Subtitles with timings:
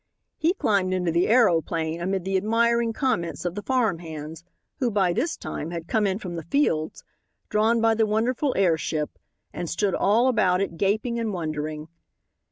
[0.39, 4.43] He climbed into the aeroplane amid the admiring comments of the farm hands,
[4.79, 7.03] who, by this time, had come in from the fields,
[7.49, 9.19] drawn by the wonderful airship,
[9.53, 11.87] and stood all about it gaping and wondering.